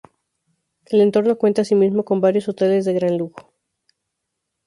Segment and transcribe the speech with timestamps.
[0.85, 3.53] El entorno cuenta asimismo con varios hoteles de gran lujo.